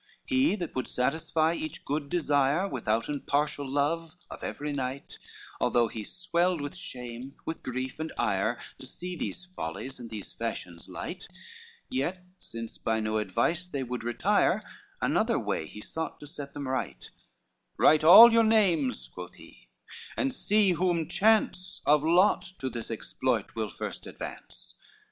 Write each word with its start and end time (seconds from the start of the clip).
LXXII 0.31 0.37
He 0.49 0.55
that 0.55 0.73
would 0.73 0.87
satisfy 0.87 1.53
each 1.53 1.85
good 1.85 2.09
desire, 2.09 2.67
Withouten 2.67 3.19
partial 3.27 3.69
love, 3.69 4.13
of 4.31 4.43
every 4.43 4.73
knight, 4.73 5.19
Although 5.59 5.89
he 5.89 6.03
swelled 6.03 6.59
with 6.59 6.75
shame, 6.75 7.35
with 7.45 7.61
grief 7.61 7.99
and 7.99 8.11
ire 8.17 8.59
To 8.79 8.87
see 8.87 9.15
these 9.15 9.45
fellows 9.45 9.99
and 9.99 10.09
these 10.09 10.33
fashions 10.33 10.89
light; 10.89 11.27
Yet 11.87 12.25
since 12.39 12.79
by 12.79 12.99
no 12.99 13.19
advice 13.19 13.67
they 13.67 13.83
would 13.83 14.03
retire, 14.03 14.63
Another 15.03 15.37
way 15.37 15.67
he 15.67 15.81
sought 15.81 16.19
to 16.21 16.25
set 16.25 16.55
them 16.55 16.67
right: 16.67 17.11
"Write 17.77 18.03
all 18.03 18.33
your 18.33 18.43
names," 18.43 19.07
quoth 19.07 19.35
he, 19.35 19.67
"and 20.17 20.33
see 20.33 20.71
whom 20.71 21.07
chance 21.09 21.83
Of 21.85 22.03
lot, 22.03 22.41
to 22.57 22.71
this 22.71 22.89
exploit 22.89 23.53
will 23.53 23.69
first 23.69 24.07
advance." 24.07 24.73